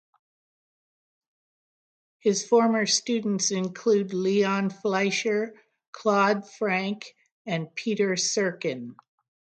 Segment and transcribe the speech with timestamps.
[2.21, 5.53] His former students include Leon Fleisher,
[5.91, 7.13] Claude Frank,
[7.45, 8.95] and Peter Serkin.